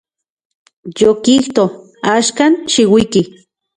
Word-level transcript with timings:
Yokijto; 0.99 1.63
axkan, 2.15 2.53
xiuiki. 2.73 3.21